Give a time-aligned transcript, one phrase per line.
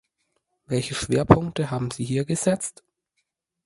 [0.65, 2.83] Welche Schwerpunkte haben Sie hier gesetzt?